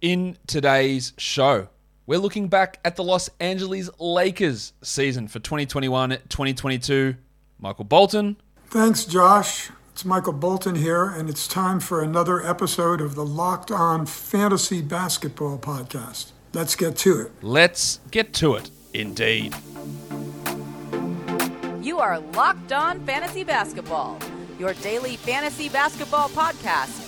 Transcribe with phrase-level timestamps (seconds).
[0.00, 1.68] In today's show,
[2.06, 7.16] we're looking back at the Los Angeles Lakers season for 2021 2022.
[7.58, 8.36] Michael Bolton.
[8.68, 9.70] Thanks, Josh.
[9.90, 14.80] It's Michael Bolton here, and it's time for another episode of the Locked On Fantasy
[14.80, 16.30] Basketball Podcast.
[16.54, 17.32] Let's get to it.
[17.42, 19.56] Let's get to it, indeed.
[21.82, 24.20] You are Locked On Fantasy Basketball,
[24.60, 27.07] your daily fantasy basketball podcast,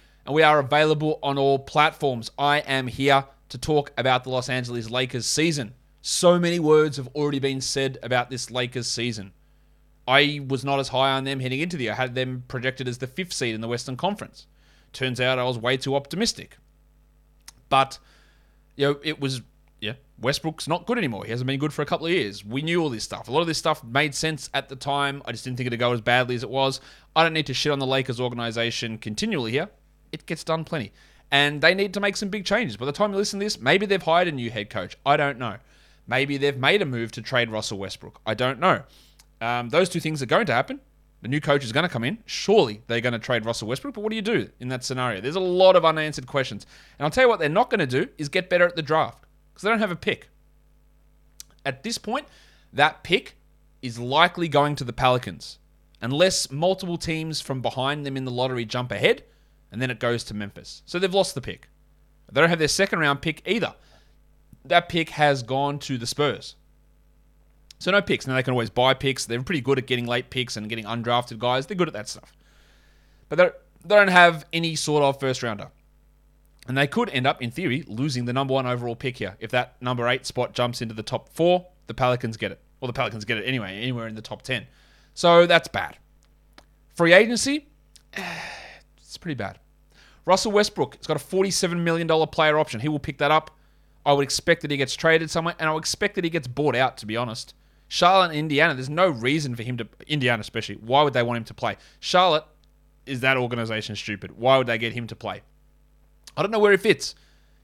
[0.25, 2.31] and we are available on all platforms.
[2.37, 5.73] I am here to talk about the Los Angeles Lakers season.
[6.01, 9.33] So many words have already been said about this Lakers season.
[10.07, 11.93] I was not as high on them heading into the year.
[11.93, 14.47] I had them projected as the fifth seed in the Western Conference.
[14.93, 16.57] Turns out I was way too optimistic.
[17.69, 17.99] But,
[18.75, 19.41] you know, it was,
[19.79, 21.23] yeah, Westbrook's not good anymore.
[21.23, 22.43] He hasn't been good for a couple of years.
[22.43, 23.27] We knew all this stuff.
[23.27, 25.21] A lot of this stuff made sense at the time.
[25.25, 26.81] I just didn't think it'd go as badly as it was.
[27.15, 29.69] I don't need to shit on the Lakers organization continually here.
[30.11, 30.91] It gets done plenty.
[31.31, 32.75] And they need to make some big changes.
[32.75, 34.97] By the time you listen to this, maybe they've hired a new head coach.
[35.05, 35.57] I don't know.
[36.07, 38.19] Maybe they've made a move to trade Russell Westbrook.
[38.25, 38.83] I don't know.
[39.39, 40.81] Um, those two things are going to happen.
[41.21, 42.17] The new coach is going to come in.
[42.25, 43.93] Surely they're going to trade Russell Westbrook.
[43.93, 45.21] But what do you do in that scenario?
[45.21, 46.65] There's a lot of unanswered questions.
[46.97, 48.81] And I'll tell you what they're not going to do is get better at the
[48.81, 49.23] draft
[49.53, 50.29] because they don't have a pick.
[51.65, 52.25] At this point,
[52.73, 53.35] that pick
[53.81, 55.59] is likely going to the Pelicans
[56.01, 59.23] unless multiple teams from behind them in the lottery jump ahead
[59.71, 60.83] and then it goes to Memphis.
[60.85, 61.69] So they've lost the pick.
[62.31, 63.73] They don't have their second round pick either.
[64.65, 66.55] That pick has gone to the Spurs.
[67.79, 68.27] So no picks.
[68.27, 69.25] Now they can always buy picks.
[69.25, 71.65] They're pretty good at getting late picks and getting undrafted guys.
[71.65, 72.31] They're good at that stuff.
[73.27, 73.37] But
[73.83, 75.69] they don't have any sort of first rounder.
[76.67, 79.35] And they could end up, in theory, losing the number one overall pick here.
[79.39, 82.59] If that number eight spot jumps into the top four, the Pelicans get it.
[82.79, 84.67] Well, the Pelicans get it anyway, anywhere in the top 10.
[85.15, 85.97] So that's bad.
[86.95, 87.67] Free agency,
[88.97, 89.57] it's pretty bad.
[90.25, 92.79] Russell Westbrook has got a $47 million player option.
[92.79, 93.51] He will pick that up.
[94.05, 96.47] I would expect that he gets traded somewhere, and I would expect that he gets
[96.47, 97.53] bought out, to be honest.
[97.87, 101.43] Charlotte, Indiana, there's no reason for him to, Indiana especially, why would they want him
[101.43, 101.77] to play?
[101.99, 102.45] Charlotte,
[103.05, 104.37] is that organization stupid?
[104.37, 105.41] Why would they get him to play?
[106.37, 107.15] I don't know where he fits.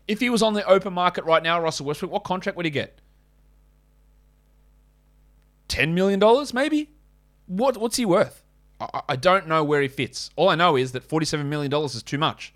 [0.07, 2.71] If he was on the open market right now, Russell Westbrook, what contract would he
[2.71, 2.99] get?
[5.69, 6.21] $10 million,
[6.53, 6.89] maybe?
[7.45, 8.43] What, what's he worth?
[8.79, 10.29] I, don't know where he fits.
[10.35, 12.53] All I know is that $47 million is too much.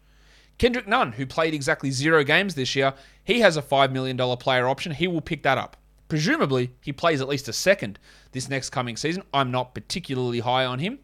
[0.58, 2.94] Kendrick Nunn, who played exactly zero games this year,
[3.24, 4.92] he has a $5 million player option.
[4.92, 5.78] He will pick that up.
[6.08, 7.98] Presumably, he plays at least a second
[8.34, 9.24] this next coming season.
[9.34, 11.00] I'm not particularly high on him,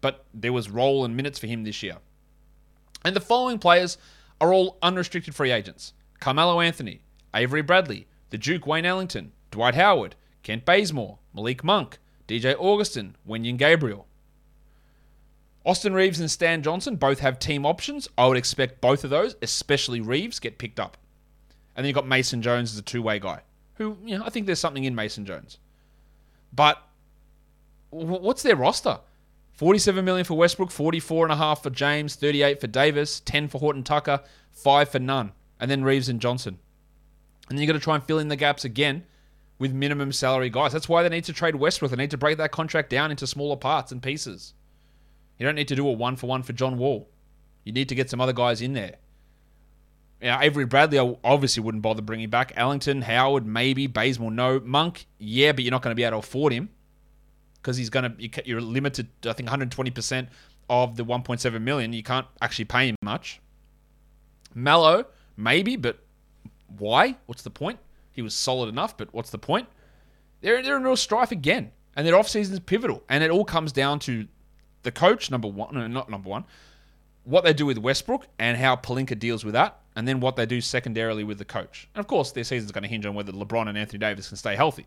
[0.00, 1.98] but there was role and minutes for him this year.
[3.04, 3.96] And the following players
[4.40, 7.02] are all unrestricted free agents Carmelo Anthony,
[7.32, 13.56] Avery Bradley, the Duke Wayne Ellington, Dwight Howard, Kent Bazemore, Malik Monk, DJ Augustin, Wenyen
[13.56, 14.07] Gabriel.
[15.64, 18.08] Austin Reaves and Stan Johnson both have team options.
[18.16, 20.96] I would expect both of those, especially Reaves, get picked up.
[21.74, 23.42] And then you've got Mason Jones as a two way guy
[23.78, 25.58] who you know I think there's something in Mason Jones.
[26.52, 26.82] But
[27.90, 29.00] what's their roster?
[29.54, 33.58] 47 million for Westbrook, 44 and a half for James, 38 for Davis, 10 for
[33.58, 34.20] Horton Tucker,
[34.52, 36.58] 5 for Nunn, and then Reaves and Johnson.
[37.48, 39.04] And then you've got to try and fill in the gaps again
[39.58, 40.72] with minimum salary guys.
[40.72, 41.90] That's why they need to trade Westbrook.
[41.90, 44.54] They need to break that contract down into smaller parts and pieces.
[45.38, 47.08] You don't need to do a one for one for John Wall.
[47.64, 48.96] You need to get some other guys in there.
[50.20, 52.52] Know, Avery Bradley, I obviously wouldn't bother bringing back.
[52.56, 53.86] Ellington, Howard, maybe.
[53.86, 54.60] Bazemore, no.
[54.60, 56.70] Monk, yeah, but you're not going to be able to afford him
[57.54, 58.42] because he's going to.
[58.44, 59.08] You're limited.
[59.24, 60.28] I think 120 percent
[60.68, 61.92] of the 1.7 million.
[61.92, 63.40] You can't actually pay him much.
[64.54, 65.06] Melo,
[65.36, 65.98] maybe, but
[66.78, 67.16] why?
[67.26, 67.78] What's the point?
[68.10, 69.68] He was solid enough, but what's the point?
[70.40, 73.44] They're they're in real strife again, and their off season is pivotal, and it all
[73.44, 74.26] comes down to
[74.82, 76.44] the coach, number one, no, not number one,
[77.24, 80.46] what they do with Westbrook and how Pelinka deals with that, and then what they
[80.46, 81.88] do secondarily with the coach.
[81.94, 84.36] And of course, their season's going to hinge on whether LeBron and Anthony Davis can
[84.36, 84.86] stay healthy.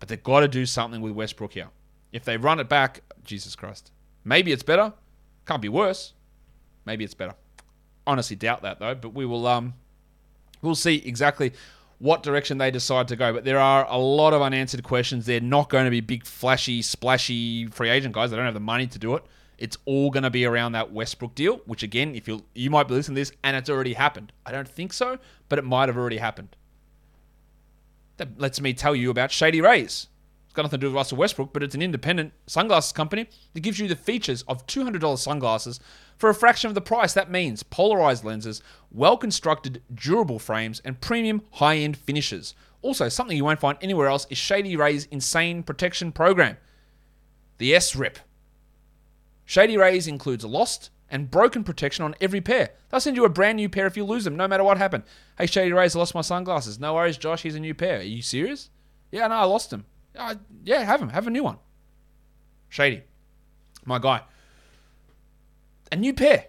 [0.00, 1.68] But they've got to do something with Westbrook here.
[2.12, 3.92] If they run it back, Jesus Christ.
[4.24, 4.92] Maybe it's better.
[5.46, 6.12] Can't be worse.
[6.84, 7.34] Maybe it's better.
[8.06, 8.94] Honestly, doubt that though.
[8.94, 9.74] But we will um,
[10.62, 11.52] we'll see exactly
[11.98, 13.32] what direction they decide to go.
[13.32, 15.26] But there are a lot of unanswered questions.
[15.26, 18.30] They're not going to be big, flashy, splashy free agent guys.
[18.30, 19.24] They don't have the money to do it.
[19.58, 22.88] It's all going to be around that Westbrook deal, which again, if you you might
[22.88, 24.32] be listening to this and it's already happened.
[24.44, 26.54] I don't think so, but it might have already happened.
[28.18, 30.08] That lets me tell you about Shady Rays.
[30.56, 33.78] Got nothing to do with Russell Westbrook, but it's an independent sunglasses company that gives
[33.78, 35.80] you the features of $200 sunglasses
[36.16, 37.12] for a fraction of the price.
[37.12, 42.54] That means polarized lenses, well constructed, durable frames, and premium high end finishes.
[42.80, 46.56] Also, something you won't find anywhere else is Shady Rays' insane protection program,
[47.58, 48.18] the S-RIP.
[49.44, 52.70] Shady Rays includes lost and broken protection on every pair.
[52.88, 55.02] They'll send you a brand new pair if you lose them, no matter what happened.
[55.36, 56.80] Hey, Shady Rays, I lost my sunglasses.
[56.80, 57.98] No worries, Josh, here's a new pair.
[57.98, 58.70] Are you serious?
[59.12, 59.84] Yeah, no, I lost them.
[60.16, 61.10] Uh, yeah, have them.
[61.10, 61.58] Have a new one.
[62.68, 63.02] Shady.
[63.84, 64.22] My guy.
[65.92, 66.46] A new pair.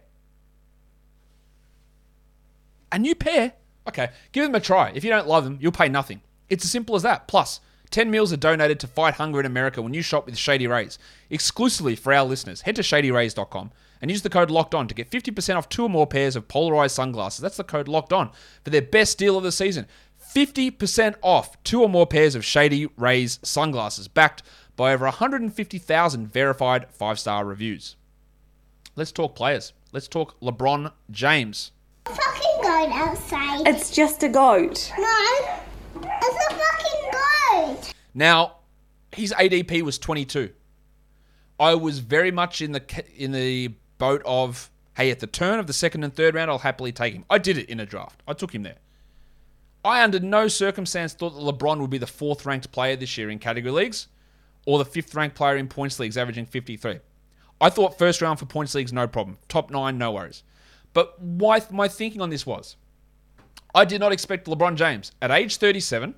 [2.91, 3.53] A new pair?
[3.87, 4.91] Okay, give them a try.
[4.93, 6.21] If you don't love them, you'll pay nothing.
[6.49, 7.27] It's as simple as that.
[7.27, 7.59] Plus,
[7.91, 10.99] 10 meals are donated to fight hunger in America when you shop with Shady Rays.
[11.29, 13.71] Exclusively for our listeners, head to shadyrays.com
[14.01, 16.47] and use the code locked on to get 50% off two or more pairs of
[16.47, 17.41] polarized sunglasses.
[17.41, 18.31] That's the code locked on
[18.63, 19.87] for their best deal of the season.
[20.37, 24.43] 50% off two or more pairs of Shady Rays sunglasses, backed
[24.75, 27.95] by over 150,000 verified five star reviews.
[28.95, 29.73] Let's talk players.
[29.93, 31.71] Let's talk LeBron James.
[32.05, 33.67] A fucking goat outside.
[33.67, 34.93] It's just a goat.
[34.99, 35.59] no,
[35.95, 37.93] it's a fucking goat.
[38.13, 38.57] Now,
[39.11, 40.51] his ADP was 22.
[41.59, 45.65] I was very much in the in the boat of hey, at the turn of
[45.65, 47.25] the second and third round, I'll happily take him.
[47.27, 48.21] I did it in a draft.
[48.27, 48.77] I took him there.
[49.87, 53.29] I, under no circumstance, thought that LeBron would be the fourth ranked player this year
[53.29, 54.07] in category leagues
[54.65, 56.99] or the fifth ranked player in points leagues, averaging 53.
[57.61, 59.37] I thought first round for points leagues, no problem.
[59.47, 60.43] Top nine, no worries.
[60.93, 62.75] But why my thinking on this was
[63.73, 66.15] I did not expect LeBron James at age 37,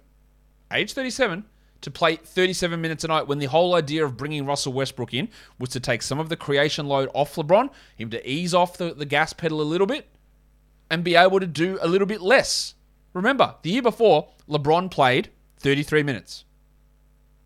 [0.73, 1.45] age 37,
[1.81, 5.29] to play 37 minutes a night when the whole idea of bringing Russell Westbrook in
[5.59, 8.93] was to take some of the creation load off LeBron, him to ease off the,
[8.93, 10.07] the gas pedal a little bit,
[10.89, 12.73] and be able to do a little bit less.
[13.13, 15.29] Remember, the year before, LeBron played
[15.59, 16.45] 33 minutes.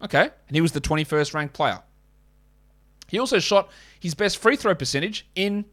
[0.04, 1.82] Okay, and he was the 21st ranked player.
[3.08, 3.70] He also shot
[4.00, 5.66] his best free throw percentage in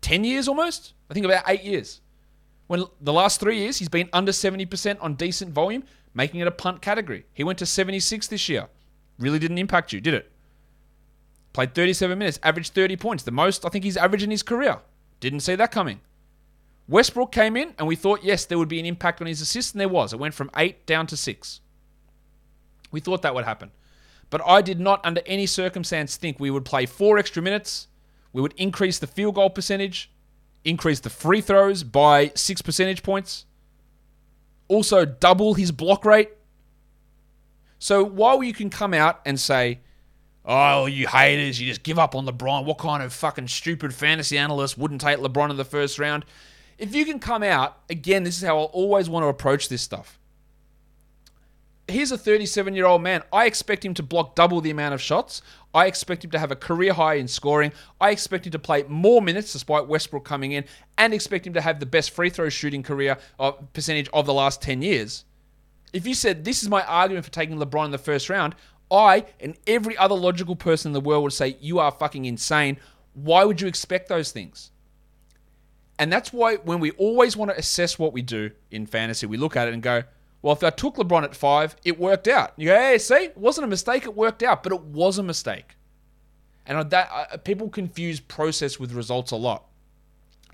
[0.00, 0.94] 10 years almost.
[1.10, 2.00] I think about eight years.
[2.66, 5.84] When the last three years, he's been under 70% on decent volume,
[6.14, 7.26] making it a punt category.
[7.32, 8.68] He went to 76 this year.
[9.18, 10.32] Really didn't impact you, did it?
[11.52, 14.78] Played 37 minutes, averaged 30 points, the most I think he's averaged in his career.
[15.20, 16.00] Didn't see that coming.
[16.88, 19.72] Westbrook came in, and we thought, yes, there would be an impact on his assists,
[19.72, 20.12] and there was.
[20.12, 21.60] It went from eight down to six.
[22.92, 23.72] We thought that would happen.
[24.30, 27.88] But I did not, under any circumstance, think we would play four extra minutes.
[28.32, 30.10] We would increase the field goal percentage,
[30.64, 33.46] increase the free throws by six percentage points,
[34.68, 36.30] also double his block rate.
[37.78, 39.80] So while you can come out and say,
[40.44, 44.38] oh, you haters, you just give up on LeBron, what kind of fucking stupid fantasy
[44.38, 46.24] analyst wouldn't take LeBron in the first round?
[46.78, 49.82] If you can come out, again, this is how I'll always want to approach this
[49.82, 50.18] stuff
[51.88, 53.22] here's a 37 year old man.
[53.32, 55.42] I expect him to block double the amount of shots.
[55.74, 57.72] I expect him to have a career high in scoring.
[58.00, 60.64] I expect him to play more minutes despite Westbrook coming in,
[60.96, 64.34] and expect him to have the best free throw shooting career uh, percentage of the
[64.34, 65.24] last 10 years.
[65.92, 68.54] If you said this is my argument for taking LeBron in the first round,
[68.90, 72.78] I and every other logical person in the world would say you are fucking insane.
[73.14, 74.70] Why would you expect those things?
[75.98, 79.36] And that's why when we always want to assess what we do in fantasy, we
[79.36, 80.02] look at it and go,
[80.42, 82.52] well, if I took LeBron at five, it worked out.
[82.56, 85.22] You go, hey, see, it wasn't a mistake, it worked out, but it was a
[85.22, 85.76] mistake.
[86.66, 89.64] And that uh, people confuse process with results a lot.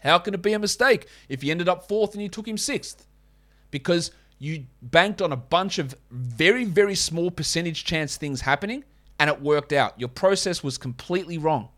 [0.02, 2.58] How can it be a mistake if you ended up fourth and you took him
[2.58, 3.06] sixth?
[3.70, 8.84] Because you banked on a bunch of very, very small percentage chance things happening
[9.18, 9.98] and it worked out.
[9.98, 11.68] Your process was completely wrong.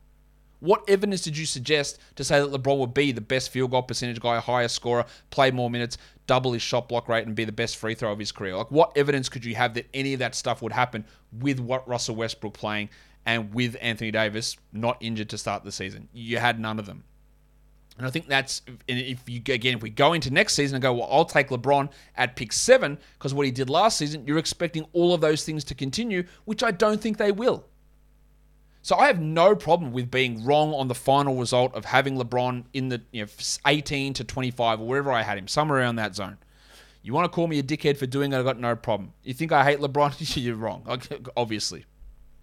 [0.64, 3.82] What evidence did you suggest to say that LeBron would be the best field goal
[3.82, 7.52] percentage guy, higher scorer, play more minutes, double his shot block rate, and be the
[7.52, 8.56] best free throw of his career?
[8.56, 11.04] Like, what evidence could you have that any of that stuff would happen
[11.38, 12.88] with what Russell Westbrook playing
[13.26, 16.08] and with Anthony Davis not injured to start the season?
[16.14, 17.04] You had none of them.
[17.98, 20.94] And I think that's if you again if we go into next season and go,
[20.94, 24.86] well, I'll take LeBron at pick seven because what he did last season, you're expecting
[24.94, 27.66] all of those things to continue, which I don't think they will.
[28.84, 32.64] So I have no problem with being wrong on the final result of having LeBron
[32.74, 33.30] in the you know
[33.66, 36.36] 18 to 25 or wherever I had him, somewhere around that zone.
[37.02, 38.38] You want to call me a dickhead for doing it?
[38.38, 39.14] I've got no problem.
[39.22, 40.36] You think I hate LeBron?
[40.44, 40.84] You're wrong.
[41.34, 41.86] Obviously,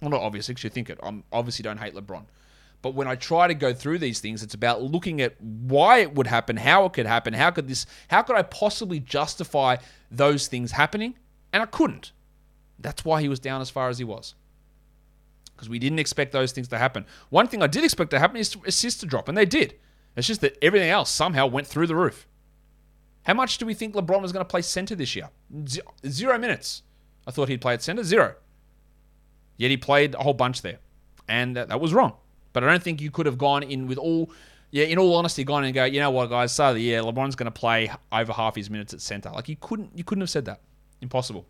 [0.01, 0.99] well, not obviously, because you think it.
[1.03, 2.25] I obviously don't hate LeBron.
[2.81, 6.15] But when I try to go through these things, it's about looking at why it
[6.15, 9.75] would happen, how it could happen, how could this, how could I possibly justify
[10.09, 11.13] those things happening?
[11.53, 12.13] And I couldn't.
[12.79, 14.33] That's why he was down as far as he was
[15.61, 17.05] because we didn't expect those things to happen.
[17.29, 19.75] One thing I did expect to happen is assists to drop, and they did.
[20.15, 22.27] It's just that everything else somehow went through the roof.
[23.27, 25.29] How much do we think LeBron is going to play center this year?
[26.07, 26.81] Zero minutes.
[27.27, 28.03] I thought he'd play at center.
[28.03, 28.33] Zero.
[29.57, 30.79] Yet he played a whole bunch there.
[31.29, 32.13] And that, was wrong.
[32.53, 34.31] But I don't think you could have gone in with all,
[34.71, 37.03] yeah, in all honesty, gone and go, you know what, guys, start of the year,
[37.03, 39.29] LeBron's going to play over half his minutes at center.
[39.29, 40.61] Like you couldn't, you couldn't have said that.
[41.01, 41.45] Impossible.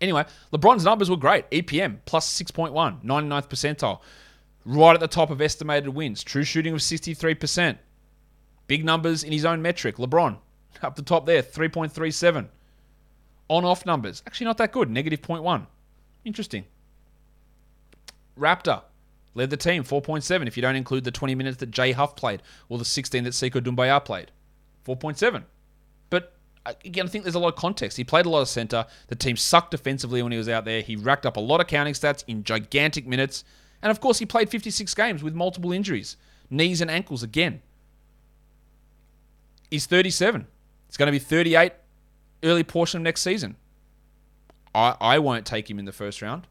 [0.00, 1.50] Anyway, LeBron's numbers were great.
[1.50, 4.00] EPM plus 6.1, 99th percentile.
[4.64, 6.24] Right at the top of estimated wins.
[6.24, 7.78] True shooting of 63%.
[8.66, 9.96] Big numbers in his own metric.
[9.96, 10.38] LeBron,
[10.82, 12.48] up the top there, 3.37.
[13.48, 15.66] On off numbers, actually not that good, negative 0.1.
[16.24, 16.64] Interesting.
[18.38, 18.82] Raptor
[19.34, 22.42] led the team, 4.7 if you don't include the 20 minutes that Jay Huff played
[22.68, 24.30] or the 16 that Sekou Doumbouya played.
[24.86, 25.44] 4.7.
[26.66, 27.96] Again, I think there's a lot of context.
[27.96, 28.84] He played a lot of center.
[29.08, 30.82] The team sucked defensively when he was out there.
[30.82, 33.44] He racked up a lot of counting stats in gigantic minutes.
[33.82, 36.16] And of course, he played 56 games with multiple injuries,
[36.50, 37.62] knees and ankles again.
[39.70, 40.46] He's 37.
[40.88, 41.72] It's going to be 38
[42.42, 43.56] early portion of next season.
[44.74, 46.46] I, I won't take him in the first round.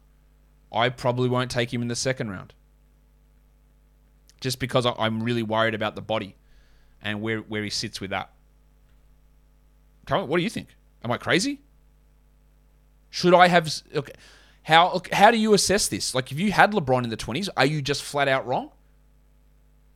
[0.72, 2.54] I probably won't take him in the second round.
[4.40, 6.36] Just because I'm really worried about the body
[7.02, 8.30] and where, where he sits with that.
[10.10, 10.68] What do you think?
[11.02, 11.60] Am I crazy?
[13.10, 13.72] Should I have?
[13.94, 14.12] Okay,
[14.62, 16.14] how how do you assess this?
[16.14, 18.70] Like, if you had LeBron in the twenties, are you just flat out wrong?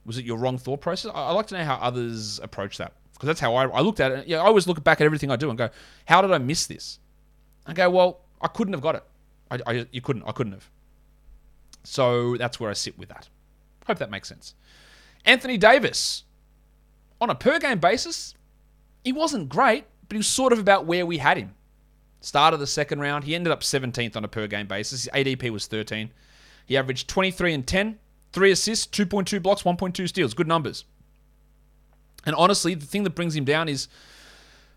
[0.05, 1.11] Was it your wrong thought process?
[1.15, 4.01] I, would like to know how others approach that because that's how I, I looked
[4.01, 4.27] at it.
[4.27, 5.71] Yeah, I always look back at everything I do and go,
[6.07, 6.99] how did I miss this?
[7.67, 9.05] I go, well, I couldn't have got it.
[9.51, 10.25] I, I you couldn't.
[10.27, 10.69] I couldn't have.
[11.85, 13.29] So that's where I sit with that.
[13.87, 14.55] Hope that makes sense.
[15.25, 16.25] Anthony Davis,
[17.21, 18.35] on a per game basis,
[19.05, 21.55] he wasn't great, but he was sort of about where we had him.
[22.21, 25.05] Start of the second round, he ended up 17th on a per game basis.
[25.05, 26.11] His ADP was 13.
[26.67, 27.99] He averaged 23 and 10,
[28.33, 30.33] three assists, 2.2 blocks, 1.2 steals.
[30.33, 30.85] Good numbers.
[32.25, 33.89] And honestly, the thing that brings him down is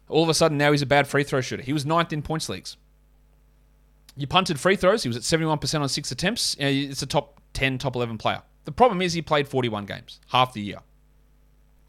[0.10, 1.64] all of a sudden now he's a bad free throw shooter.
[1.64, 2.76] He was ninth in points leagues.
[4.18, 5.04] You punted free throws.
[5.04, 6.56] He was at 71% on six attempts.
[6.56, 8.42] Uh, it's a top 10, top 11 player.
[8.66, 10.80] The problem is he played 41 games, half the year.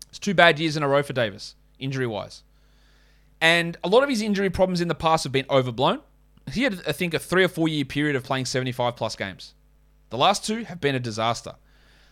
[0.08, 2.44] It's two bad years in a row for Davis, injury wise.
[3.40, 6.00] And a lot of his injury problems in the past have been overblown.
[6.52, 9.54] He had, I think, a three or four year period of playing 75 plus games.
[10.10, 11.54] The last two have been a disaster.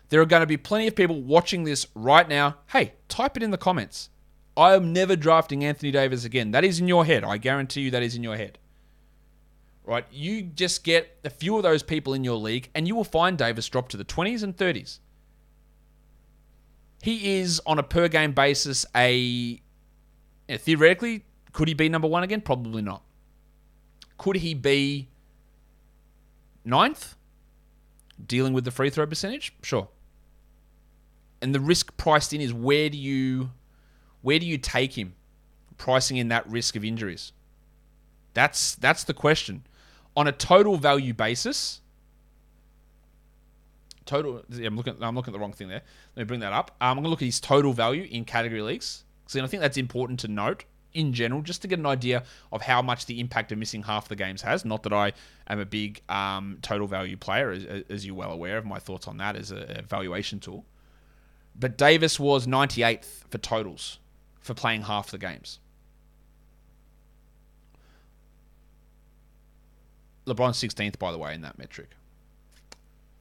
[0.09, 2.57] There are going to be plenty of people watching this right now.
[2.69, 4.11] Hey, type it in the comments.
[4.57, 6.53] I am never drafting Anthony Davis again.
[6.53, 7.25] That is in your head.
[7.25, 8.59] I guarantee you that is in your head.
[9.85, 10.05] Right?
[10.11, 13.37] You just get a few of those people in your league, and you will find
[13.37, 14.99] Davis drop to the 20s and 30s.
[17.03, 19.61] He is, on a per game basis, a
[20.49, 22.41] theoretically, could he be number one again?
[22.41, 23.03] Probably not.
[24.19, 25.09] Could he be
[26.65, 27.17] ninth?
[28.25, 29.55] Dealing with the free throw percentage?
[29.63, 29.89] Sure.
[31.43, 33.51] And the risk priced in is where do you
[34.23, 35.15] where do you take him?
[35.77, 37.33] Pricing in that risk of injuries.
[38.35, 39.65] That's that's the question.
[40.17, 41.81] On a total value basis,
[44.07, 44.43] total.
[44.49, 44.97] Yeah, I'm looking.
[45.01, 45.83] I'm looking at the wrong thing there.
[46.15, 46.71] Let me bring that up.
[46.81, 49.05] Um, I'm going to look at his total value in category leagues.
[49.27, 50.65] So I think that's important to note
[50.97, 54.09] in general, just to get an idea of how much the impact of missing half
[54.09, 54.65] the games has.
[54.65, 55.13] Not that I
[55.47, 59.07] am a big um, total value player, as, as, you're well aware of my thoughts
[59.07, 60.65] on that as a valuation tool.
[61.55, 63.99] But Davis was 98th for totals
[64.41, 65.59] for playing half the games.
[70.27, 71.91] LeBron 16th, by the way, in that metric.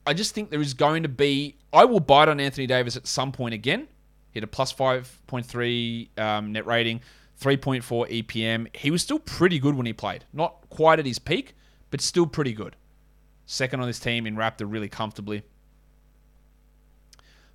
[0.08, 1.56] I just think there is going to be.
[1.74, 3.88] I will bite on Anthony Davis at some point again
[4.36, 7.00] he had a plus 5.3 um, net rating,
[7.39, 8.75] 3.4 EPM.
[8.75, 10.25] He was still pretty good when he played.
[10.34, 11.56] Not quite at his peak,
[11.89, 12.75] but still pretty good.
[13.46, 15.44] Second on this team in Raptor really comfortably.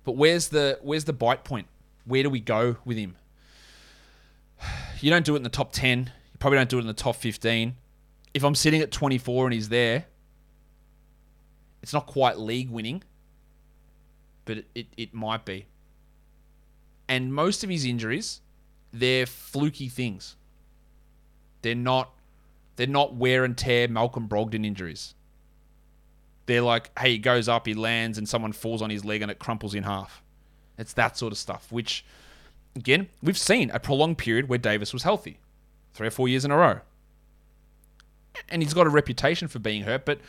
[0.03, 1.67] But where's the where's the bite point?
[2.05, 3.15] Where do we go with him?
[5.01, 5.99] You don't do it in the top 10.
[5.99, 7.75] You probably don't do it in the top 15.
[8.33, 10.05] If I'm sitting at 24 and he's there,
[11.83, 13.03] it's not quite league winning,
[14.45, 15.67] but it, it, it might be
[17.11, 18.39] and most of his injuries,
[18.93, 20.37] they're fluky things.
[21.61, 22.13] They're not
[22.77, 25.13] they're not wear and tear Malcolm Brogdon injuries.
[26.45, 29.29] They're like, hey, he goes up, he lands, and someone falls on his leg and
[29.29, 30.23] it crumples in half.
[30.77, 32.05] It's that sort of stuff, which,
[32.77, 35.37] again, we've seen a prolonged period where Davis was healthy.
[35.93, 36.79] Three or four years in a row.
[38.47, 40.19] And he's got a reputation for being hurt, but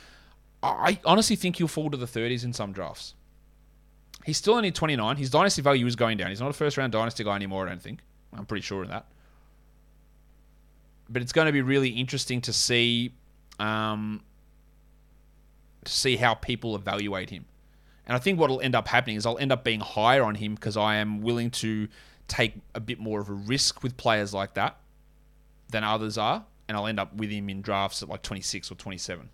[0.65, 3.15] I honestly think he'll fall to the 30s in some drafts.
[4.25, 5.17] He's still only 29.
[5.17, 6.31] His dynasty value is going down.
[6.31, 8.01] He's not a first round dynasty guy anymore, I don't think.
[8.37, 9.07] I'm pretty sure of that.
[11.09, 13.13] But it's going to be really interesting to see
[13.59, 14.23] um,
[15.85, 17.45] to see how people evaluate him.
[18.07, 20.35] And I think what will end up happening is I'll end up being higher on
[20.35, 21.89] him because I am willing to
[22.29, 24.79] take a bit more of a risk with players like that
[25.71, 26.45] than others are.
[26.69, 29.29] And I'll end up with him in drafts at like 26 or 27.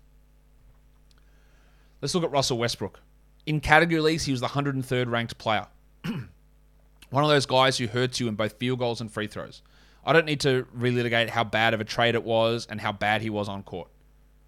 [2.01, 2.99] Let's look at Russell Westbrook.
[3.45, 5.67] In category leagues, he was the 103rd ranked player.
[7.09, 9.61] One of those guys who hurts you in both field goals and free throws.
[10.05, 13.21] I don't need to relitigate how bad of a trade it was and how bad
[13.21, 13.89] he was on court.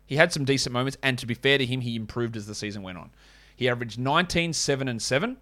[0.05, 2.55] He had some decent moments, and to be fair to him, he improved as the
[2.55, 3.11] season went on.
[3.55, 5.37] He averaged 19, 7, and 7,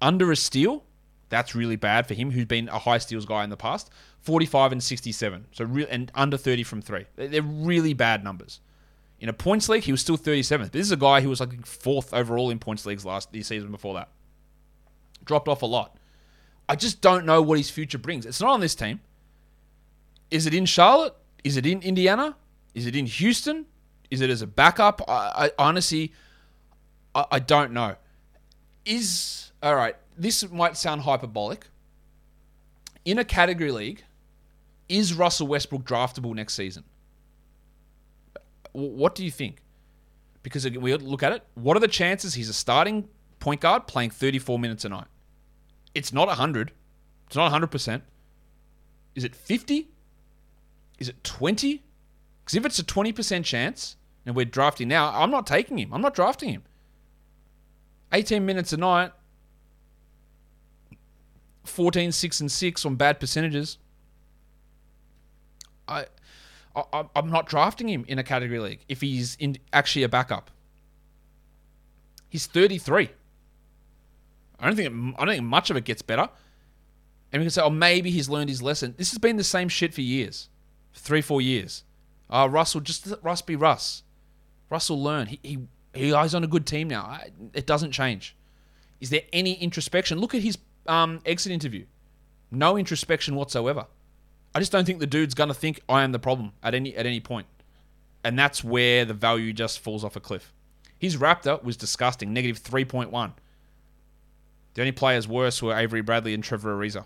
[0.00, 0.84] under a steal.
[1.28, 3.90] That's really bad for him, who's been a high steals guy in the past.
[4.20, 7.06] 45 and 67, so real and under 30 from three.
[7.16, 8.60] They're really bad numbers.
[9.22, 10.72] In a points league, he was still 37th.
[10.72, 13.70] This is a guy who was like fourth overall in points leagues last the season
[13.70, 14.08] before that.
[15.24, 15.96] Dropped off a lot.
[16.68, 18.26] I just don't know what his future brings.
[18.26, 18.98] It's not on this team.
[20.32, 21.14] Is it in Charlotte?
[21.44, 22.34] Is it in Indiana?
[22.74, 23.66] Is it in Houston?
[24.10, 25.00] Is it as a backup?
[25.08, 26.12] I, I honestly,
[27.14, 27.94] I, I don't know.
[28.84, 29.94] Is all right.
[30.18, 31.68] This might sound hyperbolic.
[33.04, 34.02] In a category league,
[34.88, 36.82] is Russell Westbrook draftable next season?
[38.72, 39.62] What do you think?
[40.42, 41.44] Because we look at it.
[41.54, 45.06] What are the chances he's a starting point guard playing 34 minutes a night?
[45.94, 46.72] It's not 100.
[47.26, 48.02] It's not 100%.
[49.14, 49.88] Is it 50?
[50.98, 51.82] Is it 20?
[52.44, 55.92] Because if it's a 20% chance and we're drafting now, I'm not taking him.
[55.92, 56.62] I'm not drafting him.
[58.12, 59.12] 18 minutes a night,
[61.64, 63.78] 14, 6, and 6 on bad percentages.
[65.88, 66.06] I,
[66.74, 70.50] I, I'm not drafting him in a category league if he's in actually a backup.
[72.28, 73.10] He's 33.
[74.58, 76.28] I don't think I don't think much of it gets better.
[77.32, 78.94] And we can say, oh, maybe he's learned his lesson.
[78.96, 80.48] This has been the same shit for years,
[80.92, 81.84] three, four years.
[82.28, 84.02] Uh, Russell, just let Russ be Russ.
[84.68, 85.26] Russell learn.
[85.26, 85.58] He, he,
[85.94, 87.20] he's on a good team now.
[87.54, 88.36] It doesn't change.
[89.00, 90.18] Is there any introspection?
[90.18, 91.86] Look at his um, exit interview.
[92.50, 93.86] No introspection whatsoever.
[94.54, 97.06] I just don't think the dude's gonna think I am the problem at any at
[97.06, 97.46] any point,
[98.22, 100.52] and that's where the value just falls off a cliff.
[100.98, 103.34] His Raptor was disgusting, negative three point one.
[104.74, 107.04] The only players worse were Avery Bradley and Trevor Ariza.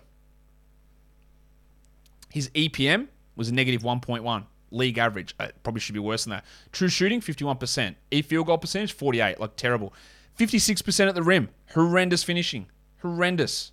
[2.29, 4.45] His EPM was a negative 1.1.
[4.69, 5.33] League average.
[5.39, 6.45] Uh, probably should be worse than that.
[6.71, 7.95] True shooting, 51%.
[8.11, 9.39] E field goal percentage, 48.
[9.39, 9.93] Like terrible.
[10.37, 11.49] 56% at the rim.
[11.73, 12.67] Horrendous finishing.
[13.01, 13.71] Horrendous.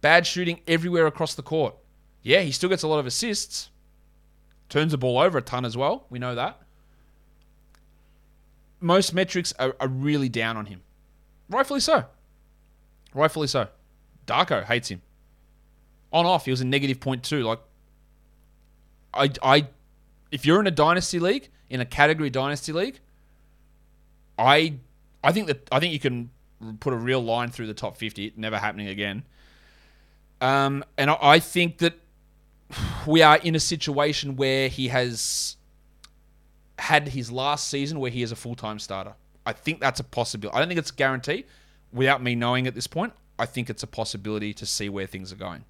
[0.00, 1.76] Bad shooting everywhere across the court.
[2.22, 3.70] Yeah, he still gets a lot of assists.
[4.68, 6.06] Turns the ball over a ton as well.
[6.08, 6.58] We know that.
[8.80, 10.82] Most metrics are, are really down on him.
[11.48, 12.04] Rightfully so.
[13.14, 13.68] Rightfully so.
[14.26, 15.02] Darko hates him.
[16.12, 17.42] On off, he was a negative point two.
[17.42, 17.60] Like,
[19.12, 19.66] I, I,
[20.30, 23.00] if you're in a dynasty league, in a category dynasty league,
[24.38, 24.74] I,
[25.22, 26.30] I think that I think you can
[26.80, 28.32] put a real line through the top fifty.
[28.36, 29.24] Never happening again.
[30.40, 31.94] Um, and I, I think that
[33.06, 35.56] we are in a situation where he has
[36.78, 39.14] had his last season where he is a full time starter.
[39.44, 40.56] I think that's a possibility.
[40.56, 41.44] I don't think it's a guarantee.
[41.92, 45.32] Without me knowing at this point, I think it's a possibility to see where things
[45.32, 45.64] are going.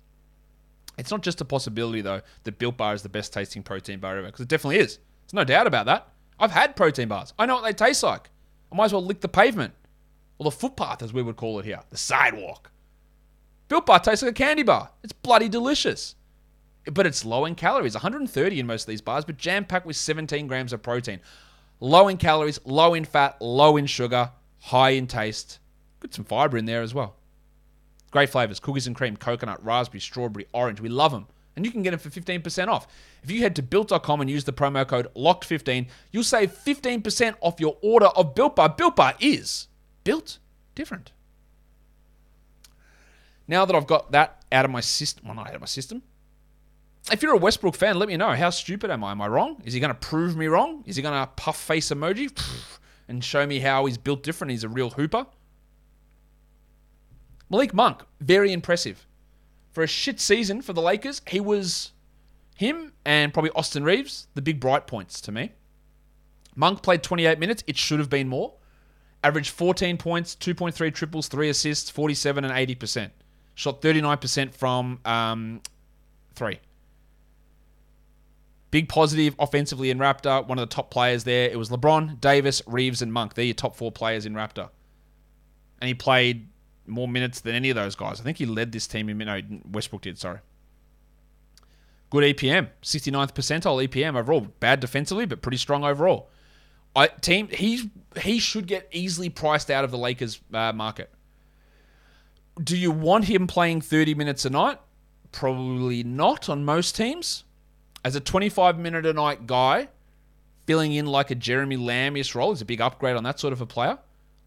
[0.99, 4.19] It's not just a possibility though that Built Bar is the best tasting protein bar
[4.19, 4.99] ever, because it definitely is.
[5.25, 6.09] There's no doubt about that.
[6.38, 7.33] I've had protein bars.
[7.38, 8.31] I know what they taste like.
[8.71, 9.75] I might as well lick the pavement,
[10.38, 12.71] or the footpath as we would call it here, the sidewalk.
[13.69, 14.91] Built Bar tastes like a candy bar.
[15.03, 16.15] It's bloody delicious
[16.90, 17.95] but it's low in calories.
[17.95, 21.21] 130 in most of these bars but jam packed with 17 grams of protein.
[21.81, 25.59] Low in calories low in fat low in sugar high in taste.
[26.01, 27.16] Put some fiber in there as well.
[28.11, 30.81] Great flavors cookies and cream coconut raspberry strawberry orange.
[30.81, 32.87] We love them and you can get them for 15% off.
[33.23, 37.61] If you head to built.com and use the promo code locked15 you'll save 15% off
[37.61, 38.68] your order of built bar.
[38.71, 39.68] Built bar is
[40.05, 40.38] built
[40.75, 41.12] different.
[43.47, 46.03] Now that i've got that out of my system well not out of my system
[47.11, 48.33] if you're a Westbrook fan, let me know.
[48.33, 49.11] How stupid am I?
[49.11, 49.61] Am I wrong?
[49.65, 50.85] Is he going to prove me wrong?
[50.87, 52.31] Is he going to puff face emoji
[53.09, 54.53] and show me how he's built different?
[54.53, 55.27] He's a real hooper.
[57.51, 59.07] Malik Monk, very impressive.
[59.71, 61.93] For a shit season for the Lakers, he was
[62.55, 65.53] him and probably Austin Reaves, the big bright points to me.
[66.55, 67.65] Monk played 28 minutes.
[67.67, 68.55] It should have been more.
[69.25, 73.11] Averaged 14 points, 2.3 triples, 3 assists, 47 and 80%.
[73.55, 75.61] Shot 39% from um,
[76.35, 76.59] 3.
[78.72, 80.48] Big positive offensively in Raptor.
[80.48, 81.50] One of the top players there.
[81.50, 83.35] It was LeBron, Davis, Reaves, and Monk.
[83.35, 84.70] They're your top four players in Raptor.
[85.80, 86.48] And he played
[86.87, 88.18] more minutes than any of those guys.
[88.18, 90.38] I think he led this team in no Westbrook did, sorry.
[92.08, 94.48] Good EPM, 69th percentile EPM overall.
[94.58, 96.30] Bad defensively, but pretty strong overall.
[96.96, 101.11] I team he he should get easily priced out of the Lakers uh, market.
[102.62, 104.78] Do you want him playing 30 minutes a night?
[105.30, 107.44] Probably not on most teams.
[108.05, 109.88] As a 25 minute a night guy,
[110.67, 113.61] filling in like a Jeremy Lamb-ish role is a big upgrade on that sort of
[113.61, 113.99] a player.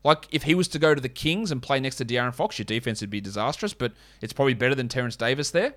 [0.03, 2.59] Like if he was to go to the Kings and play next to De'Aaron Fox,
[2.59, 5.75] your defense would be disastrous, but it's probably better than Terence Davis there.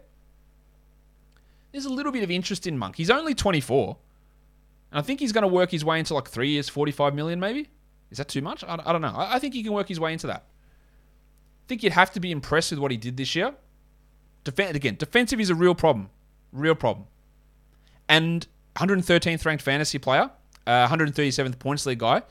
[1.72, 2.96] There's a little bit of interest in Monk.
[2.96, 3.96] He's only 24.
[4.90, 7.40] And I think he's going to work his way into like three years, 45 million
[7.40, 7.68] maybe.
[8.10, 8.64] Is that too much?
[8.66, 9.14] I, don't know.
[9.16, 10.44] I, think he can work his way into that.
[10.46, 13.54] I think you'd have to be impressed with what he did this year.
[14.44, 16.08] Defen- again, defensive is a real problem.
[16.52, 17.06] Real problem.
[18.08, 20.30] And 113th ranked fantasy player,
[20.66, 22.22] uh, 137th points league guy.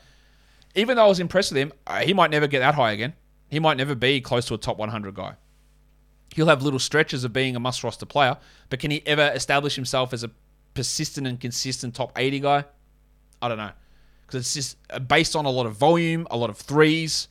[0.74, 3.14] Even though I was impressed with him, uh, he might never get that high again.
[3.50, 5.34] He might never be close to a top 100 guy.
[6.34, 8.36] He'll have little stretches of being a must roster player,
[8.68, 10.30] but can he ever establish himself as a
[10.74, 12.64] persistent and consistent top 80 guy?
[13.40, 13.72] I don't know.
[14.26, 17.28] Because it's just uh, based on a lot of volume, a lot of threes,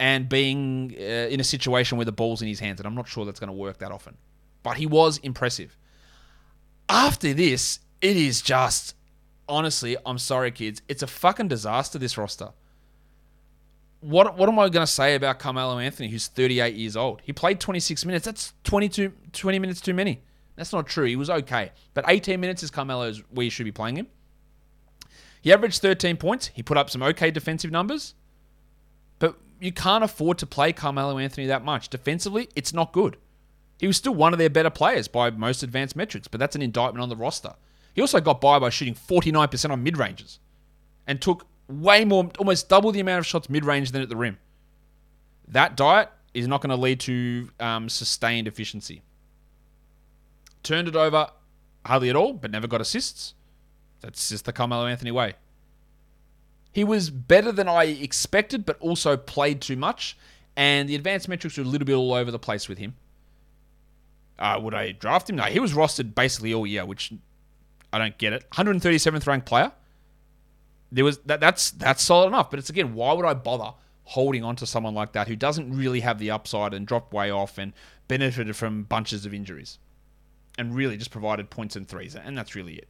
[0.00, 2.80] and being uh, in a situation where the ball's in his hands.
[2.80, 4.16] And I'm not sure that's going to work that often.
[4.64, 5.77] But he was impressive.
[6.88, 8.94] After this, it is just,
[9.48, 10.82] honestly, I'm sorry, kids.
[10.88, 12.50] It's a fucking disaster, this roster.
[14.00, 17.20] What, what am I going to say about Carmelo Anthony, who's 38 years old?
[17.24, 18.24] He played 26 minutes.
[18.24, 20.22] That's 22, 20 minutes too many.
[20.56, 21.04] That's not true.
[21.04, 21.72] He was okay.
[21.94, 24.06] But 18 minutes is Carmelo's where you should be playing him.
[25.40, 26.48] He averaged 13 points.
[26.54, 28.14] He put up some okay defensive numbers.
[29.18, 31.88] But you can't afford to play Carmelo Anthony that much.
[31.88, 33.16] Defensively, it's not good.
[33.78, 36.62] He was still one of their better players by most advanced metrics, but that's an
[36.62, 37.54] indictment on the roster.
[37.94, 40.38] He also got by by shooting 49% on mid ranges
[41.06, 44.16] and took way more, almost double the amount of shots mid range than at the
[44.16, 44.38] rim.
[45.46, 49.02] That diet is not going to lead to um, sustained efficiency.
[50.62, 51.28] Turned it over
[51.86, 53.34] hardly at all, but never got assists.
[54.00, 55.34] That's just the Carmelo Anthony way.
[56.72, 60.16] He was better than I expected, but also played too much,
[60.56, 62.94] and the advanced metrics were a little bit all over the place with him.
[64.38, 65.36] Uh, would I draft him?
[65.36, 67.12] No, he was rostered basically all year, which
[67.92, 68.48] I don't get it.
[68.52, 69.72] 137th ranked player.
[70.92, 71.40] There was that.
[71.40, 72.50] That's that's solid enough.
[72.50, 73.72] But it's again, why would I bother
[74.04, 77.30] holding on to someone like that who doesn't really have the upside and dropped way
[77.30, 77.74] off and
[78.06, 79.78] benefited from bunches of injuries,
[80.56, 82.88] and really just provided points and threes, and that's really it.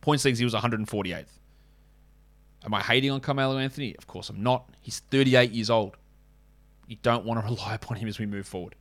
[0.00, 1.26] Points leagues, he was 148th.
[2.64, 3.94] Am I hating on Carmelo Anthony?
[3.96, 4.70] Of course I'm not.
[4.80, 5.96] He's 38 years old.
[6.86, 8.74] You don't want to rely upon him as we move forward.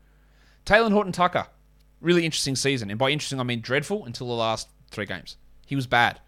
[0.68, 1.48] Talen Horton Tucker,
[2.02, 2.90] really interesting season.
[2.90, 5.38] And by interesting, I mean dreadful until the last three games.
[5.66, 6.20] He was bad.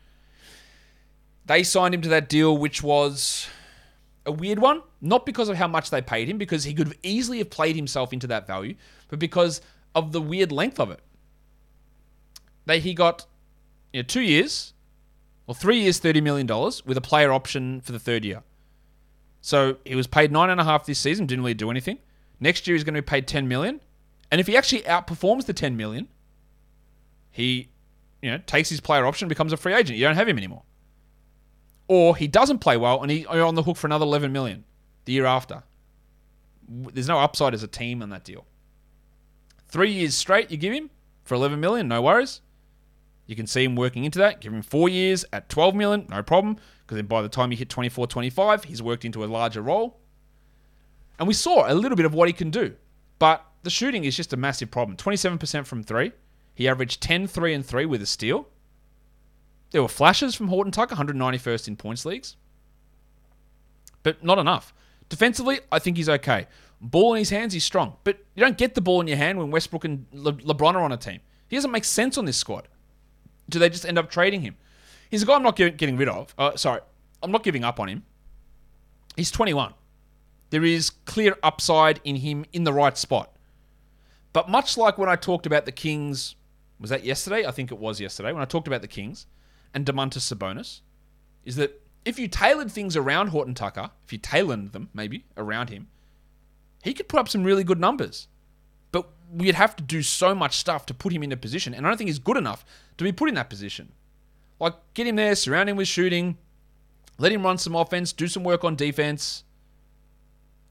[1.45, 3.47] They signed him to that deal, which was
[4.25, 4.81] a weird one.
[5.01, 8.13] Not because of how much they paid him, because he could easily have played himself
[8.13, 8.75] into that value,
[9.09, 9.59] but because
[9.93, 11.01] of the weird length of it.
[12.65, 13.25] They he got
[13.91, 14.73] you know, two years,
[15.47, 18.43] or three years, thirty million dollars, with a player option for the third year.
[19.41, 21.97] So he was paid nine and a half this season, didn't really do anything.
[22.39, 23.81] Next year he's going to be paid ten million,
[24.31, 26.07] and if he actually outperforms the ten million,
[27.31, 27.69] he,
[28.21, 29.97] you know, takes his player option, becomes a free agent.
[29.97, 30.63] You don't have him anymore.
[31.87, 34.65] Or he doesn't play well, and he, you're on the hook for another eleven million
[35.05, 35.63] the year after.
[36.67, 38.45] There's no upside as a team on that deal.
[39.67, 40.91] Three years straight, you give him
[41.23, 42.41] for eleven million, no worries.
[43.29, 44.41] You can see him working into that.
[44.41, 46.57] Give him four years at 12 million, no problem.
[46.81, 49.99] Because then by the time you hit 24, 25, he's worked into a larger role.
[51.19, 52.73] And we saw a little bit of what he can do.
[53.19, 54.97] But the shooting is just a massive problem.
[54.97, 56.11] 27% from three.
[56.53, 58.47] He averaged 10, 3, and 3 with a steal.
[59.71, 62.35] There were flashes from Horton Tucker, 191st in points leagues.
[64.03, 64.73] But not enough.
[65.07, 66.47] Defensively, I think he's okay.
[66.81, 67.95] Ball in his hands, he's strong.
[68.03, 70.81] But you don't get the ball in your hand when Westbrook and Le- LeBron are
[70.81, 71.19] on a team.
[71.47, 72.67] He doesn't make sense on this squad
[73.49, 74.55] do they just end up trading him?
[75.09, 76.33] He's a guy I'm not getting rid of.
[76.37, 76.81] Uh, sorry,
[77.23, 78.03] I'm not giving up on him.
[79.15, 79.73] He's 21.
[80.51, 83.35] There is clear upside in him in the right spot.
[84.39, 86.35] But much like when I talked about the Kings,
[86.79, 87.45] was that yesterday?
[87.45, 89.27] I think it was yesterday when I talked about the Kings
[89.73, 90.79] and Domantas Sabonis,
[91.43, 95.71] is that if you tailored things around Horton Tucker, if you tailored them maybe around
[95.71, 95.89] him,
[96.85, 98.29] he could put up some really good numbers
[98.93, 101.85] But we'd have to do so much stuff to put him in a position, and
[101.85, 102.63] I don't think he's good enough
[102.97, 103.91] to be put in that position.
[104.57, 106.37] Like, get him there, surround him with shooting,
[107.17, 109.43] let him run some offense, do some work on defense,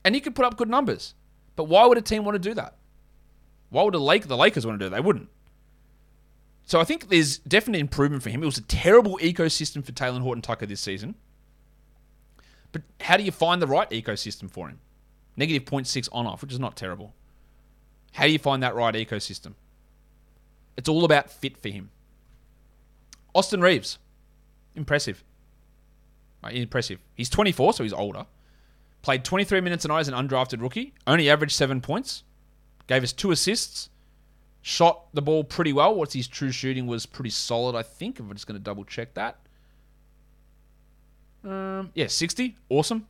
[0.06, 1.12] and he could put up good numbers.
[1.54, 2.77] But why would a team want to do that?
[3.70, 4.96] Why would the, Lake, the Lakers want to do that?
[4.96, 5.28] They wouldn't.
[6.64, 8.42] So I think there's definite improvement for him.
[8.42, 11.14] It was a terrible ecosystem for Talen Horton Tucker this season.
[12.72, 14.80] But how do you find the right ecosystem for him?
[15.36, 17.14] Negative 0.6 on off, which is not terrible.
[18.12, 19.54] How do you find that right ecosystem?
[20.76, 21.90] It's all about fit for him.
[23.34, 23.98] Austin Reaves,
[24.74, 25.24] impressive.
[26.44, 27.00] Impressive.
[27.14, 28.26] He's 24, so he's older.
[29.02, 30.92] Played 23 minutes a night as an undrafted rookie.
[31.06, 32.24] Only averaged seven points.
[32.88, 33.90] Gave us two assists.
[34.62, 35.94] Shot the ball pretty well.
[35.94, 38.18] What's his true shooting was pretty solid, I think.
[38.18, 39.38] I'm just going to double check that.
[41.44, 42.56] Um, yeah, 60.
[42.68, 43.06] Awesome.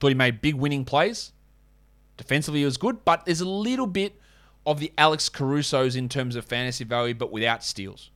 [0.00, 1.32] Thought he made big winning plays.
[2.16, 4.18] Defensively, he was good, but there's a little bit
[4.64, 8.10] of the Alex Caruso's in terms of fantasy value, but without steals.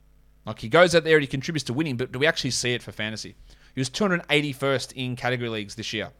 [0.46, 2.72] Like he goes out there and he contributes to winning, but do we actually see
[2.72, 3.34] it for fantasy?
[3.74, 6.10] He was 281st in category leagues this year.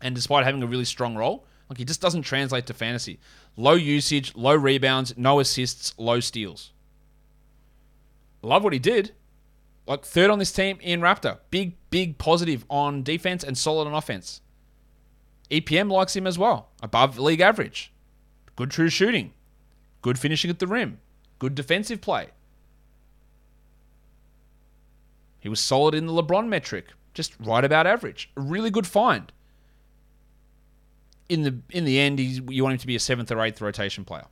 [0.00, 3.18] And despite having a really strong role, like he just doesn't translate to fantasy.
[3.56, 6.70] Low usage, low rebounds, no assists, low steals.
[8.42, 9.12] Love what he did.
[9.88, 11.38] Like third on this team in Raptor.
[11.50, 14.40] Big, big positive on defense and solid on offense.
[15.50, 16.68] EPM likes him as well.
[16.80, 17.92] Above league average.
[18.54, 19.32] Good true shooting.
[20.00, 21.00] Good finishing at the rim.
[21.40, 22.28] Good defensive play.
[25.40, 28.30] He was solid in the LeBron metric, just right about average.
[28.36, 29.32] A really good find.
[31.28, 33.60] In the in the end, he's, you want him to be a seventh or eighth
[33.60, 34.26] rotation player,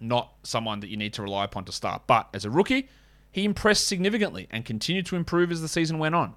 [0.00, 2.02] not someone that you need to rely upon to start.
[2.06, 2.88] But as a rookie,
[3.30, 6.34] he impressed significantly and continued to improve as the season went on.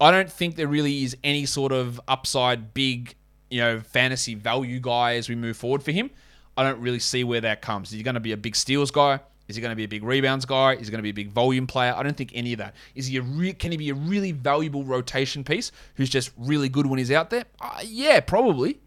[0.00, 3.16] I don't think there really is any sort of upside big,
[3.50, 6.10] you know, fantasy value guy as we move forward for him.
[6.56, 7.88] I don't really see where that comes.
[7.88, 9.20] Is he going to be a big steals guy?
[9.48, 10.74] Is he going to be a big rebounds guy?
[10.74, 11.94] Is he going to be a big volume player?
[11.96, 12.74] I don't think any of that.
[12.94, 16.68] Is he a re- can he be a really valuable rotation piece who's just really
[16.68, 17.44] good when he's out there?
[17.60, 18.78] Uh, yeah, probably.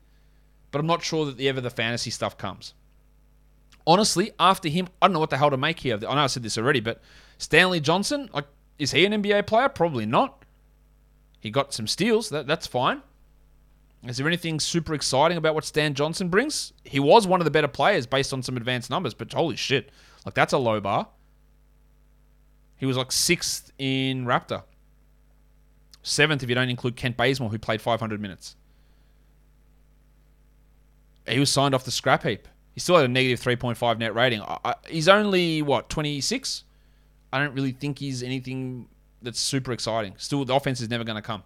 [0.69, 2.75] But I'm not sure that the, ever the fantasy stuff comes.
[3.87, 5.95] Honestly, after him, I don't know what the hell to make here.
[5.95, 7.01] I know I said this already, but
[7.39, 8.45] Stanley Johnson, like,
[8.77, 9.67] is he an NBA player?
[9.67, 10.45] Probably not.
[11.39, 12.29] He got some steals.
[12.29, 13.01] That, that's fine.
[14.07, 16.73] Is there anything super exciting about what Stan Johnson brings?
[16.83, 19.91] He was one of the better players based on some advanced numbers, but holy shit.
[20.25, 21.07] Like, that's a low bar.
[22.77, 24.63] He was like sixth in Raptor.
[26.03, 28.55] Seventh if you don't include Kent Bazemore, who played 500 minutes.
[31.27, 32.47] He was signed off the scrap heap.
[32.73, 34.41] He still had a negative 3.5 net rating.
[34.41, 36.63] I, I, he's only, what, 26?
[37.31, 38.87] I don't really think he's anything
[39.21, 40.15] that's super exciting.
[40.17, 41.43] Still, the offense is never going to come.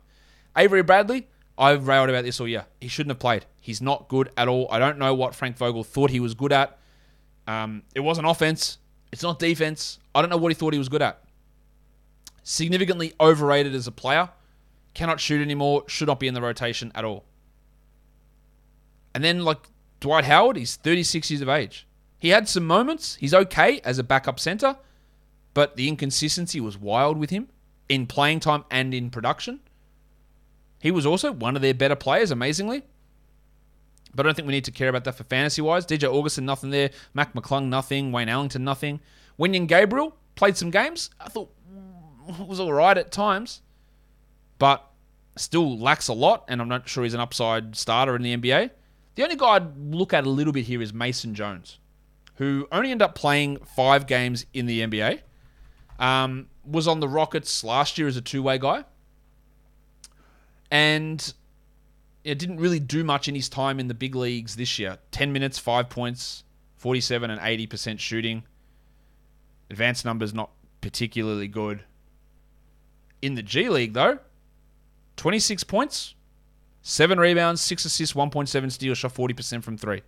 [0.58, 2.66] Avery Bradley, I've railed about this all year.
[2.80, 3.46] He shouldn't have played.
[3.60, 4.68] He's not good at all.
[4.72, 6.78] I don't know what Frank Vogel thought he was good at.
[7.48, 8.78] Um, it wasn't offense.
[9.12, 10.00] It's not defense.
[10.14, 11.22] I don't know what he thought he was good at.
[12.44, 14.30] Significantly overrated as a player.
[14.94, 15.84] Cannot shoot anymore.
[15.88, 17.26] Should not be in the rotation at all.
[19.14, 21.88] And then, like Dwight Howard, he's 36 years of age.
[22.18, 23.16] He had some moments.
[23.16, 24.78] He's okay as a backup center,
[25.54, 27.50] but the inconsistency was wild with him
[27.88, 29.60] in playing time and in production.
[30.80, 32.84] He was also one of their better players, amazingly.
[34.16, 35.86] But I don't think we need to care about that for fantasy wise.
[35.86, 36.90] DJ Augustin, nothing there.
[37.14, 38.12] Mac McClung, nothing.
[38.12, 39.02] Wayne Ellington, nothing.
[39.40, 41.10] Wenyen Gabriel played some games.
[41.20, 41.52] I thought
[42.28, 43.62] it was all right at times,
[44.58, 44.90] but
[45.36, 46.46] still lacks a lot.
[46.48, 48.72] And I'm not sure he's an upside starter in the NBA.
[49.16, 51.80] The only guy I'd look at a little bit here is Mason Jones,
[52.36, 55.22] who only ended up playing five games in the NBA.
[56.00, 58.84] Um, was on the Rockets last year as a two way guy.
[60.72, 61.34] And
[62.26, 64.98] it didn't really do much in his time in the big leagues this year.
[65.12, 66.44] 10 minutes, 5 points,
[66.78, 68.44] 47 and 80% shooting.
[69.70, 70.50] Advanced numbers not
[70.82, 71.84] particularly good.
[73.22, 74.20] In the G League, though,
[75.18, 76.16] 26 points,
[76.82, 80.02] 7 rebounds, 6 assists, 1.7 steals, shot 40% from 3.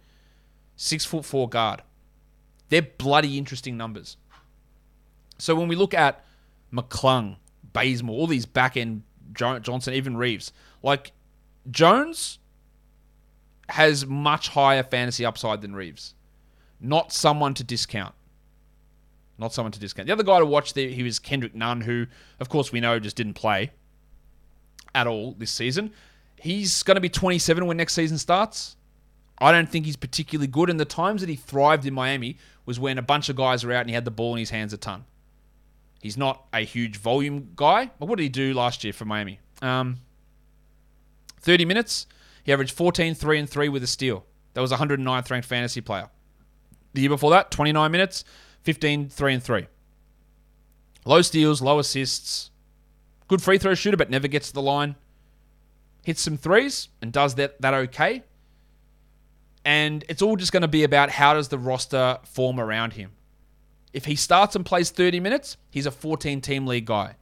[0.75, 1.83] 6 foot 4 guard.
[2.69, 4.17] They're bloody interesting numbers.
[5.37, 6.25] So when we look at
[6.73, 7.37] McClung,
[7.73, 9.03] Bazemore, all these back end
[9.33, 10.51] Johnson, even Reaves,
[10.81, 11.11] like
[11.69, 12.39] Jones
[13.69, 16.13] has much higher fantasy upside than Reaves.
[16.79, 18.13] Not someone to discount.
[19.37, 20.07] Not someone to discount.
[20.07, 22.07] The other guy to watch there, he was Kendrick Nunn, who,
[22.39, 23.71] of course, we know just didn't play
[24.95, 25.91] at all this season.
[26.39, 28.75] He's going to be 27 when next season starts.
[29.39, 30.69] I don't think he's particularly good.
[30.69, 33.71] And the times that he thrived in Miami was when a bunch of guys are
[33.71, 35.05] out and he had the ball in his hands a ton.
[36.01, 37.91] He's not a huge volume guy.
[37.99, 39.39] But what did he do last year for Miami?
[39.61, 39.97] Um,
[41.39, 42.07] 30 minutes.
[42.43, 44.25] He averaged 14, 3, and 3 with a steal.
[44.53, 46.09] That was 109th ranked fantasy player.
[46.93, 48.23] The year before that, 29 minutes,
[48.63, 49.67] 15, 3, and 3.
[51.05, 52.51] Low steals, low assists.
[53.27, 54.95] Good free throw shooter, but never gets to the line.
[56.03, 58.23] Hits some threes and does that, that okay.
[59.65, 63.11] And it's all just going to be about how does the roster form around him.
[63.93, 67.15] If he starts and plays 30 minutes, he's a 14 team league guy.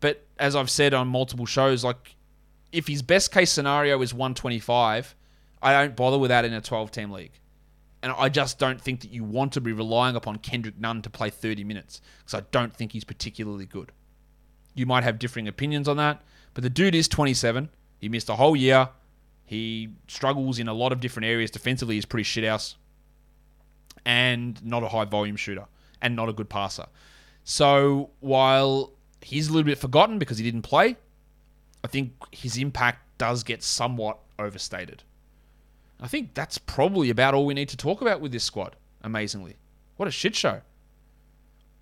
[0.00, 2.16] But as I've said on multiple shows, like
[2.72, 5.14] if his best case scenario is 125,
[5.62, 7.32] I don't bother with that in a 12 team league.
[8.02, 11.10] And I just don't think that you want to be relying upon Kendrick Nunn to
[11.10, 13.92] play 30 minutes because I don't think he's particularly good.
[14.74, 16.22] You might have differing opinions on that,
[16.54, 17.68] But the dude is 27.
[17.98, 18.90] He missed a whole year.
[19.44, 21.50] He struggles in a lot of different areas.
[21.50, 22.76] Defensively, he's pretty shithouse.
[24.04, 25.64] And not a high volume shooter.
[26.00, 26.86] And not a good passer.
[27.42, 30.96] So while he's a little bit forgotten because he didn't play,
[31.88, 35.04] I think his impact does get somewhat overstated.
[35.98, 39.56] I think that's probably about all we need to talk about with this squad, amazingly.
[39.96, 40.60] What a shit show.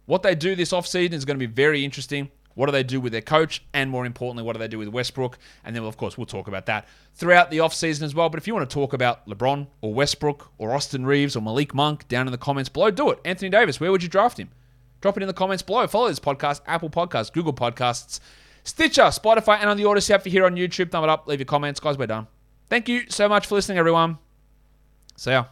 [0.04, 2.30] What they do this offseason is going to be very interesting.
[2.54, 3.64] What do they do with their coach?
[3.74, 5.38] And more importantly, what do they do with Westbrook?
[5.64, 8.28] And then, of course, we'll talk about that throughout the offseason as well.
[8.28, 11.74] But if you want to talk about LeBron or Westbrook or Austin Reaves or Malik
[11.74, 13.18] Monk down in the comments below, do it.
[13.24, 14.50] Anthony Davis, where would you draft him?
[15.00, 15.84] Drop it in the comments below.
[15.88, 18.20] Follow this podcast, Apple Podcasts, Google Podcasts,
[18.66, 20.26] Stitcher, Spotify, and on the Odyssey app.
[20.26, 21.78] You're here on YouTube, thumb it up, leave your comments.
[21.78, 22.26] Guys, we're done.
[22.68, 24.18] Thank you so much for listening, everyone.
[25.16, 25.44] See ya.